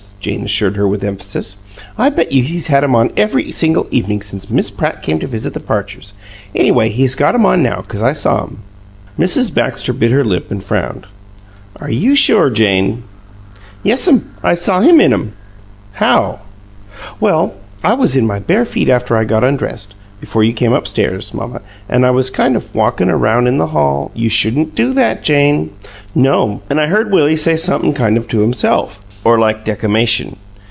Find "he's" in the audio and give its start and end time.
2.43-2.67, 6.89-7.15